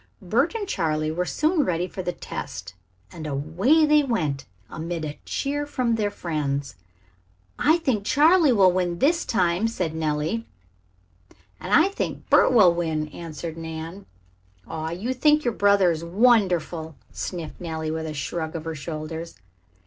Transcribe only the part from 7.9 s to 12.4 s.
Charley will win this time," said Nellie. "And I think that